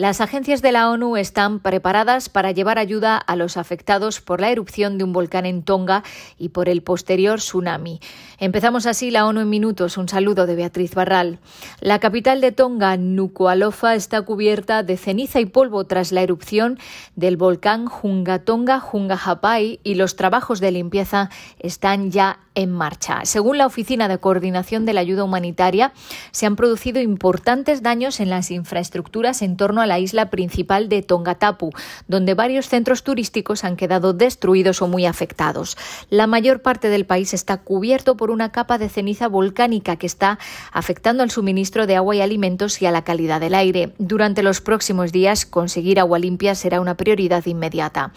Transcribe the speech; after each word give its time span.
Las 0.00 0.22
agencias 0.22 0.62
de 0.62 0.72
la 0.72 0.88
ONU 0.88 1.18
están 1.18 1.60
preparadas 1.60 2.30
para 2.30 2.52
llevar 2.52 2.78
ayuda 2.78 3.18
a 3.18 3.36
los 3.36 3.58
afectados 3.58 4.22
por 4.22 4.40
la 4.40 4.48
erupción 4.48 4.96
de 4.96 5.04
un 5.04 5.12
volcán 5.12 5.44
en 5.44 5.62
Tonga 5.62 6.04
y 6.38 6.48
por 6.48 6.70
el 6.70 6.82
posterior 6.82 7.38
tsunami. 7.38 8.00
Empezamos 8.38 8.86
así 8.86 9.10
la 9.10 9.26
ONU 9.26 9.40
en 9.40 9.50
minutos. 9.50 9.98
Un 9.98 10.08
saludo 10.08 10.46
de 10.46 10.54
Beatriz 10.54 10.94
Barral. 10.94 11.38
La 11.82 11.98
capital 11.98 12.40
de 12.40 12.50
Tonga, 12.50 12.96
Nuku'alofa, 12.96 13.94
está 13.94 14.22
cubierta 14.22 14.82
de 14.82 14.96
ceniza 14.96 15.38
y 15.38 15.44
polvo 15.44 15.84
tras 15.84 16.12
la 16.12 16.22
erupción 16.22 16.78
del 17.14 17.36
volcán 17.36 17.86
Hungatonga 18.02 18.82
Hungahapai 18.90 19.80
y 19.84 19.96
los 19.96 20.16
trabajos 20.16 20.60
de 20.60 20.70
limpieza 20.70 21.28
están 21.58 22.10
ya 22.10 22.38
en 22.54 22.72
marcha. 22.72 23.20
Según 23.24 23.58
la 23.58 23.66
Oficina 23.66 24.08
de 24.08 24.18
Coordinación 24.18 24.84
de 24.84 24.94
la 24.94 25.02
Ayuda 25.02 25.24
Humanitaria, 25.24 25.92
se 26.30 26.46
han 26.46 26.56
producido 26.56 27.00
importantes 27.00 27.82
daños 27.82 28.18
en 28.18 28.30
las 28.30 28.50
infraestructuras 28.50 29.42
en 29.42 29.56
torno 29.56 29.80
a 29.82 29.89
la 29.90 29.98
isla 29.98 30.30
principal 30.30 30.88
de 30.88 31.02
Tongatapu, 31.02 31.72
donde 32.06 32.34
varios 32.34 32.68
centros 32.68 33.02
turísticos 33.02 33.64
han 33.64 33.74
quedado 33.74 34.12
destruidos 34.12 34.82
o 34.82 34.86
muy 34.86 35.04
afectados. 35.04 35.76
La 36.10 36.28
mayor 36.28 36.62
parte 36.62 36.88
del 36.90 37.06
país 37.06 37.34
está 37.34 37.56
cubierto 37.56 38.16
por 38.16 38.30
una 38.30 38.52
capa 38.52 38.78
de 38.78 38.88
ceniza 38.88 39.26
volcánica 39.26 39.96
que 39.96 40.06
está 40.06 40.38
afectando 40.72 41.24
al 41.24 41.32
suministro 41.32 41.88
de 41.88 41.96
agua 41.96 42.14
y 42.14 42.20
alimentos 42.20 42.80
y 42.80 42.86
a 42.86 42.92
la 42.92 43.02
calidad 43.02 43.40
del 43.40 43.56
aire. 43.56 43.92
Durante 43.98 44.44
los 44.44 44.60
próximos 44.60 45.10
días, 45.10 45.44
conseguir 45.44 45.98
agua 45.98 46.20
limpia 46.20 46.54
será 46.54 46.80
una 46.80 46.96
prioridad 46.96 47.44
inmediata. 47.46 48.12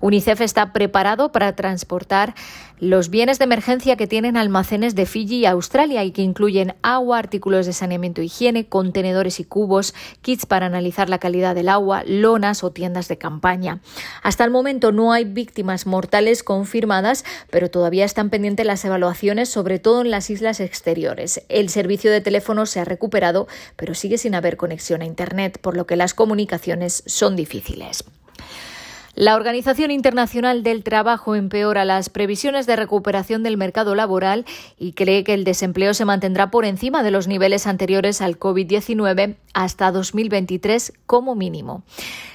UNICEF 0.00 0.40
está 0.40 0.72
preparado 0.72 1.32
para 1.32 1.54
transportar 1.54 2.34
los 2.80 3.10
bienes 3.10 3.38
de 3.38 3.44
emergencia 3.44 3.96
que 3.96 4.06
tienen 4.06 4.38
almacenes 4.38 4.94
de 4.94 5.04
Fiji 5.04 5.40
y 5.40 5.46
Australia 5.46 6.02
y 6.02 6.12
que 6.12 6.22
incluyen 6.22 6.74
agua, 6.82 7.18
artículos 7.18 7.66
de 7.66 7.74
saneamiento 7.74 8.22
e 8.22 8.24
higiene, 8.24 8.66
contenedores 8.66 9.38
y 9.38 9.44
cubos, 9.44 9.94
kits 10.22 10.46
para 10.46 10.66
analizar 10.66 11.10
la 11.10 11.18
calidad 11.18 11.54
del 11.54 11.68
agua, 11.68 12.02
lonas 12.06 12.64
o 12.64 12.72
tiendas 12.72 13.08
de 13.08 13.18
campaña. 13.18 13.80
Hasta 14.22 14.44
el 14.44 14.50
momento 14.50 14.92
no 14.92 15.12
hay 15.12 15.24
víctimas 15.24 15.86
mortales 15.86 16.42
confirmadas, 16.42 17.26
pero 17.50 17.70
todavía 17.70 18.06
están 18.06 18.30
pendientes 18.30 18.64
las 18.64 18.84
evaluaciones, 18.84 19.50
sobre 19.50 19.78
todo 19.78 20.00
en 20.00 20.10
las 20.10 20.30
islas 20.30 20.58
exteriores. 20.58 21.42
El 21.50 21.68
servicio 21.68 22.10
de 22.10 22.22
teléfono 22.22 22.64
se 22.64 22.80
ha 22.80 22.84
recuperado, 22.86 23.46
pero 23.76 23.94
sigue 23.94 24.16
sin 24.16 24.34
haber 24.34 24.56
conexión 24.56 25.02
a 25.02 25.04
Internet, 25.04 25.58
por 25.60 25.76
lo 25.76 25.86
que 25.86 25.96
las 25.96 26.14
comunicaciones 26.14 27.02
son 27.06 27.36
difíciles. 27.36 28.04
La 29.20 29.36
Organización 29.36 29.90
Internacional 29.90 30.62
del 30.62 30.82
Trabajo 30.82 31.34
empeora 31.34 31.84
las 31.84 32.08
previsiones 32.08 32.64
de 32.64 32.74
recuperación 32.74 33.42
del 33.42 33.58
mercado 33.58 33.94
laboral 33.94 34.46
y 34.78 34.94
cree 34.94 35.24
que 35.24 35.34
el 35.34 35.44
desempleo 35.44 35.92
se 35.92 36.06
mantendrá 36.06 36.50
por 36.50 36.64
encima 36.64 37.02
de 37.02 37.10
los 37.10 37.28
niveles 37.28 37.66
anteriores 37.66 38.22
al 38.22 38.38
COVID-19 38.38 39.36
hasta 39.54 39.92
2023 39.92 40.92
como 41.06 41.34
mínimo. 41.34 41.82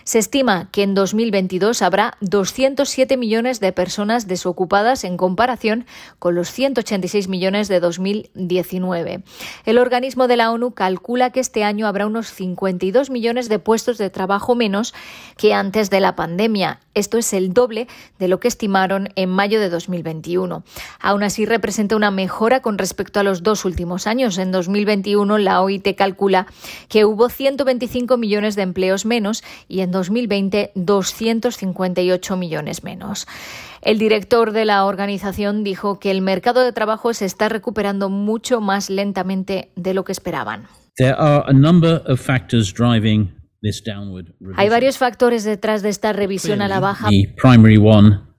Se 0.04 0.20
estima 0.20 0.70
que 0.72 0.84
en 0.84 0.94
2022 0.94 1.82
habrá 1.82 2.16
207 2.22 3.18
millones 3.18 3.60
de 3.60 3.72
personas 3.72 4.28
desocupadas 4.28 5.04
en 5.04 5.18
comparación 5.18 5.86
con 6.20 6.36
los 6.36 6.52
186 6.52 7.28
millones 7.28 7.68
de 7.68 7.80
2019. 7.80 9.24
El 9.66 9.78
organismo 9.80 10.28
de 10.28 10.38
la 10.38 10.52
ONU 10.52 10.72
calcula 10.72 11.32
que 11.32 11.40
este 11.40 11.64
año 11.64 11.88
habrá 11.88 12.06
unos 12.06 12.28
52 12.28 13.10
millones 13.10 13.50
de 13.50 13.58
puestos 13.58 13.98
de 13.98 14.12
trabajo 14.12 14.54
menos 14.54 14.94
que 15.38 15.54
antes 15.54 15.90
de 15.90 16.00
la 16.00 16.16
pandemia. 16.16 16.82
Esto 16.94 17.18
es 17.18 17.34
el 17.34 17.54
doble 17.54 17.88
de 18.20 18.28
lo 18.28 18.40
que 18.40 18.48
estimaron 18.48 19.10
en 19.16 19.30
mayo 19.30 19.60
de 19.60 19.70
2021. 19.70 20.64
Aún 21.00 21.24
así, 21.24 21.46
representa 21.46 21.96
una 21.96 22.12
mejora 22.12 22.62
con 22.62 22.78
respecto 22.78 23.20
a 23.20 23.24
los 23.24 23.44
dos 23.44 23.66
últimos 23.66 24.08
años. 24.08 24.38
En 24.38 24.52
2021, 24.52 25.38
la 25.40 25.62
OIT 25.62 25.96
calcula 25.96 26.48
que 26.90 27.05
hubo 27.06 27.30
125 27.30 28.18
millones 28.18 28.56
de 28.56 28.64
empleos 28.64 29.06
menos 29.06 29.44
y 29.68 29.82
en 29.82 29.92
2020 29.92 30.72
258 30.76 32.38
millones 32.38 32.84
menos. 32.84 33.28
El 33.82 34.00
director 34.00 34.52
de 34.52 34.66
la 34.66 34.86
organización 34.86 35.64
dijo 35.64 36.00
que 36.00 36.12
el 36.12 36.22
mercado 36.22 36.64
de 36.64 36.74
trabajo 36.74 37.14
se 37.14 37.26
está 37.26 37.50
recuperando 37.50 38.10
mucho 38.10 38.60
más 38.62 38.90
lentamente 38.90 39.72
de 39.76 39.94
lo 39.94 40.04
que 40.04 40.12
esperaban. 40.12 40.68
Hay 44.56 44.70
varios 44.70 44.98
factores 44.98 45.44
detrás 45.44 45.82
de 45.82 45.90
esta 45.90 46.14
revisión 46.14 46.62
a 46.62 46.68
la 46.68 46.80
baja. 46.80 47.10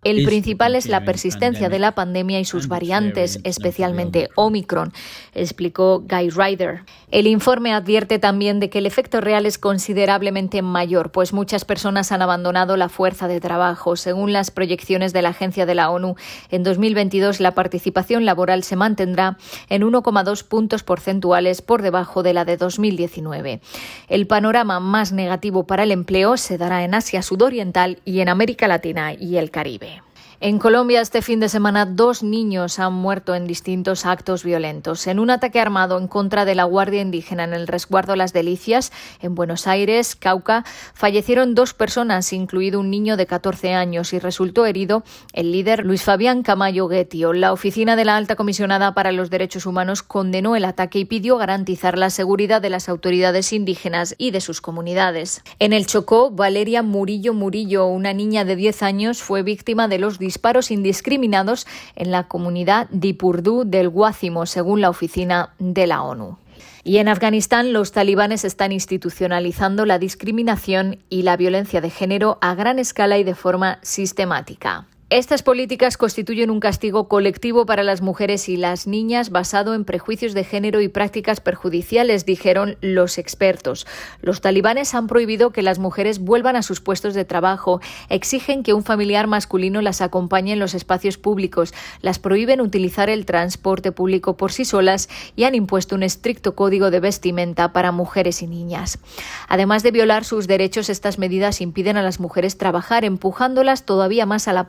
El 0.06 0.25
principal 0.25 0.77
es 0.77 0.87
la 0.87 1.05
persistencia 1.05 1.69
de 1.69 1.81
la 1.81 1.97
pandemia 1.97 2.39
y 2.39 2.44
sus 2.44 2.69
variantes, 2.69 3.41
especialmente 3.43 4.28
Omicron, 4.37 4.93
explicó 5.34 6.05
Guy 6.09 6.31
Ryder. 6.31 6.84
El 7.11 7.27
informe 7.27 7.72
advierte 7.72 8.21
también 8.21 8.61
de 8.61 8.71
que 8.71 8.78
el 8.78 8.87
efecto 8.87 9.21
real 9.21 9.47
es 9.47 9.59
considerablemente 9.59 10.62
mayor, 10.62 11.11
pues 11.11 11.33
muchas 11.33 11.65
personas 11.65 12.12
han 12.12 12.22
abandonado 12.22 12.77
la 12.77 12.89
fuerza 12.89 13.27
de 13.27 13.41
trabajo. 13.41 13.97
Según 13.97 14.33
las 14.33 14.53
proyecciones 14.53 15.12
de 15.12 15.22
la 15.22 15.31
Agencia 15.31 15.66
de 15.66 15.75
la 15.75 15.91
ONU, 15.91 16.15
en 16.53 16.62
2022 16.62 17.41
la 17.41 17.50
participación 17.50 18.25
laboral 18.25 18.62
se 18.62 18.77
mantendrá 18.77 19.39
en 19.69 19.83
1,2 19.83 20.45
puntos 20.45 20.84
porcentuales 20.84 21.62
por 21.62 21.83
debajo 21.83 22.22
de 22.22 22.33
la 22.33 22.45
de 22.45 22.56
2019. 22.56 23.61
El 24.06 24.28
panorama 24.28 24.78
más 24.78 25.11
negativo 25.11 25.66
para 25.66 25.83
el 25.83 25.91
empleo 25.91 26.37
se 26.37 26.59
dará 26.59 26.84
en 26.84 26.95
Asia 26.95 27.22
Sudoriental 27.22 27.99
y 28.05 28.21
en 28.21 28.28
América 28.28 28.69
Latina 28.69 29.12
y 29.12 29.39
el 29.39 29.50
Caribe. 29.50 29.96
En 30.39 30.59
Colombia 30.59 31.01
este 31.01 31.23
fin 31.23 31.41
de 31.41 31.49
semana 31.49 31.87
dos 31.87 32.23
niños 32.23 32.79
han 32.79 32.93
muerto 32.93 33.35
en 33.35 33.47
distintos 33.47 34.05
actos 34.05 34.45
violentos. 34.45 35.07
En 35.07 35.19
un 35.19 35.31
ataque 35.31 35.61
armado 35.61 35.97
en 35.97 36.09
contra 36.09 36.45
de 36.45 36.55
la 36.55 36.65
Guardia 36.65 37.01
Indígena 37.01 37.45
en 37.45 37.55
el 37.55 37.67
resguardo 37.67 38.17
Las 38.17 38.35
Delicias, 38.35 38.93
en 39.23 39.35
Buenos 39.35 39.67
Aires, 39.67 40.15
Cauca, 40.15 40.67
fallecieron 40.93 41.55
dos 41.55 41.73
personas, 41.73 42.35
incluido 42.35 42.81
un 42.81 42.91
niño 42.91 43.17
de 43.17 43.25
14 43.25 43.73
años, 43.73 44.13
y 44.13 44.19
resultó 44.19 44.67
herido 44.67 45.05
el 45.33 45.53
líder 45.53 45.87
Luis 45.87 46.03
Fabián 46.03 46.43
Camayo 46.43 46.87
Guetio. 46.87 47.33
La 47.33 47.55
oficina 47.55 47.97
de 47.97 48.05
la 48.05 48.19
Alta 48.19 48.37
Comisionada 48.37 48.93
para 48.93 49.13
los 49.13 49.31
Derechos 49.31 49.65
Humanos 49.65 50.03
condenó 50.03 50.55
el 50.55 50.67
ataque 50.67 50.99
y 50.99 51.07
pidió 51.07 51.39
garantizar 51.39 51.97
la 51.97 52.11
seguridad 52.11 52.61
de 52.61 52.69
las 52.69 52.91
autoridades 52.91 53.55
indígenas 53.55 54.15
y 54.19 54.33
de 54.33 54.43
sus 54.43 54.61
comunidades. 54.61 55.43
En 55.61 55.73
el 55.73 55.87
Chocó, 55.87 56.31
Valeria 56.31 56.83
Murillo 56.83 57.33
Murillo, 57.33 57.87
una 57.87 58.13
niña 58.13 58.45
de 58.45 58.55
10 58.55 58.83
años, 58.83 59.23
fue 59.23 59.43
víctima 59.43 59.89
de 59.89 59.99
los 59.99 60.19
disparos 60.27 60.71
indiscriminados 60.71 61.67
en 61.95 62.11
la 62.11 62.27
comunidad 62.29 62.89
Dipurdú 62.91 63.63
del 63.65 63.89
Guácimo, 63.89 64.45
según 64.47 64.81
la 64.81 64.91
oficina 64.91 65.55
de 65.59 65.87
la 65.87 66.03
ONU. 66.03 66.39
Y 66.83 66.99
en 66.99 67.09
Afganistán 67.09 67.73
los 67.73 67.93
talibanes 67.93 68.45
están 68.45 68.73
institucionalizando 68.73 69.87
la 69.87 69.99
discriminación 69.99 70.99
y 71.09 71.23
la 71.23 71.37
violencia 71.37 71.81
de 71.81 71.91
género 71.91 72.39
a 72.41 72.55
gran 72.55 72.79
escala 72.79 73.19
y 73.19 73.25
de 73.25 73.35
forma 73.35 73.79
sistemática. 73.83 74.87
Estas 75.09 75.44
políticas 75.44 75.97
constituyen 75.97 76.50
un 76.50 76.59
castigo 76.59 77.06
colectivo 77.06 77.65
para 77.65 77.84
las 77.84 78.03
mujeres 78.03 78.49
y 78.49 78.56
las 78.56 78.89
niñas 78.89 79.31
basado 79.31 79.72
en 79.75 79.84
prejuicios 79.84 80.34
de 80.34 80.43
género 80.43 80.81
y 80.81 80.89
prácticas 80.89 81.39
perjudiciales, 81.39 82.27
dijeron 82.27 82.77
los 82.81 83.16
expertos. 83.16 83.87
Los 84.21 84.41
talibanes 84.41 84.97
han 84.97 85.06
prohibido 85.06 85.53
que 85.53 85.62
las 85.62 85.78
mujeres 85.78 86.19
vuelvan 86.19 86.56
a 86.56 86.65
sus 86.65 86.81
puestos 86.81 87.15
de 87.15 87.25
trabajo, 87.25 87.81
exigen 88.09 88.65
que 88.65 88.75
un 88.75 88.83
familiar 88.83 89.28
masculino 89.28 89.81
las 89.81 90.00
acompañe 90.00 90.55
en 90.55 90.59
los 90.59 90.75
espacios 90.75 91.19
públicos, 91.19 91.72
las 92.03 92.19
prohíben 92.19 92.61
utilizar 92.61 93.09
el 93.09 93.27
transporte 93.27 93.93
público 93.93 94.37
por 94.37 94.50
sí 94.50 94.65
solas 94.65 95.09
y 95.37 95.45
han 95.45 95.55
impuesto 95.55 95.95
un 95.95 96.03
estricto 96.03 96.56
código 96.56 96.91
de 96.91 96.99
vestimenta 96.99 97.72
para 97.72 97.93
mujeres 97.93 98.43
y 98.43 98.49
niñas. 98.49 98.99
Además 99.47 99.84
de 99.84 99.93
violar 99.93 100.25
sus 100.25 100.49
derechos, 100.49 100.89
estas 100.89 101.21
medidas 101.21 101.61
impiden 101.61 101.97
a 101.97 102.03
las 102.03 102.19
mujeres 102.19 102.59
trabajar, 102.59 103.05
empujándolas 103.05 103.84
todavía 103.84 104.27
más 104.27 104.49
a 104.49 104.53
la 104.53 104.66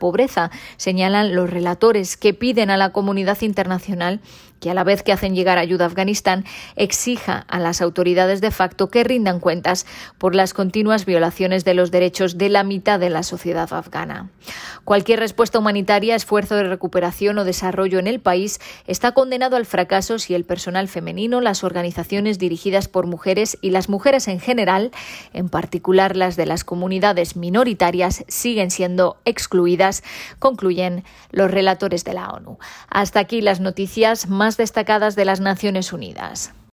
señalan 0.76 1.34
los 1.34 1.50
relatores 1.50 2.16
que 2.16 2.34
piden 2.34 2.70
a 2.70 2.76
la 2.76 2.90
comunidad 2.90 3.40
internacional 3.42 4.20
que 4.60 4.70
a 4.70 4.74
la 4.74 4.84
vez 4.84 5.02
que 5.02 5.12
hacen 5.12 5.34
llegar 5.34 5.58
ayuda 5.58 5.84
a 5.84 5.88
Afganistán, 5.88 6.44
exija 6.76 7.44
a 7.48 7.58
las 7.58 7.80
autoridades 7.80 8.40
de 8.40 8.50
facto 8.50 8.88
que 8.88 9.04
rindan 9.04 9.40
cuentas 9.40 9.86
por 10.18 10.34
las 10.34 10.54
continuas 10.54 11.04
violaciones 11.04 11.64
de 11.64 11.74
los 11.74 11.90
derechos 11.90 12.38
de 12.38 12.48
la 12.48 12.64
mitad 12.64 12.98
de 12.98 13.10
la 13.10 13.22
sociedad 13.22 13.72
afgana. 13.72 14.30
Cualquier 14.84 15.20
respuesta 15.20 15.58
humanitaria, 15.58 16.14
esfuerzo 16.14 16.56
de 16.56 16.64
recuperación 16.64 17.38
o 17.38 17.44
desarrollo 17.44 17.98
en 17.98 18.06
el 18.06 18.20
país 18.20 18.58
está 18.86 19.12
condenado 19.12 19.56
al 19.56 19.66
fracaso 19.66 20.18
si 20.18 20.34
el 20.34 20.44
personal 20.44 20.88
femenino, 20.88 21.40
las 21.40 21.62
organizaciones 21.62 22.38
dirigidas 22.38 22.88
por 22.88 23.06
mujeres 23.06 23.58
y 23.60 23.70
las 23.70 23.88
mujeres 23.88 24.28
en 24.28 24.40
general, 24.40 24.90
en 25.32 25.48
particular 25.48 26.16
las 26.16 26.36
de 26.36 26.46
las 26.46 26.64
comunidades 26.64 27.36
minoritarias, 27.36 28.24
siguen 28.28 28.70
siendo 28.70 29.20
excluidas, 29.24 30.02
concluyen 30.38 31.04
los 31.30 31.50
relatores 31.50 32.04
de 32.04 32.14
la 32.14 32.30
ONU. 32.30 32.58
Hasta 32.88 33.20
aquí 33.20 33.40
las 33.40 33.60
noticias 33.60 34.28
más 34.28 34.56
destacadas 34.56 35.16
de 35.16 35.24
las 35.24 35.40
Naciones 35.40 35.92
Unidas. 35.92 36.52